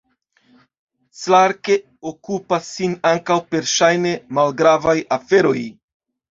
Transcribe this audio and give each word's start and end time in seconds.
Clarke 1.23 1.75
okupas 2.13 2.71
sin 2.79 2.97
ankaŭ 3.11 3.39
per 3.53 3.71
ŝajne 3.77 4.17
malgravaj 4.41 4.99
aferoj. 5.21 5.59